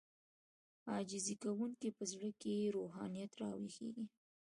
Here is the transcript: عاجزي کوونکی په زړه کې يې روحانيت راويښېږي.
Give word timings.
عاجزي 0.91 1.35
کوونکی 1.43 1.89
په 1.97 2.03
زړه 2.11 2.29
کې 2.41 2.51
يې 2.59 2.67
روحانيت 2.77 3.31
راويښېږي. 3.41 4.05